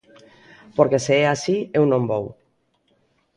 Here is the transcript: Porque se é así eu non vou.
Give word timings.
Porque 0.77 0.99
se 1.05 1.13
é 1.23 1.25
así 1.29 1.57
eu 1.77 1.83
non 1.91 2.03
vou. 2.11 2.25